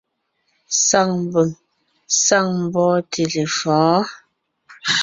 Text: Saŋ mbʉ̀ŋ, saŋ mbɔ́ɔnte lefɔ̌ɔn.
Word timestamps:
Saŋ 0.87 1.09
mbʉ̀ŋ, 1.23 1.49
saŋ 2.23 2.45
mbɔ́ɔnte 2.63 3.21
lefɔ̌ɔn. 3.33 4.01